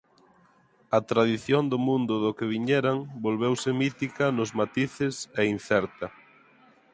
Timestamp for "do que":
2.23-2.49